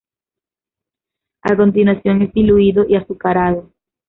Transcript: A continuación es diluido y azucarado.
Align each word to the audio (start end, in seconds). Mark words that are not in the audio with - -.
A 1.43 1.55
continuación 1.55 2.23
es 2.23 2.33
diluido 2.33 2.85
y 2.89 2.95
azucarado. 2.95 3.71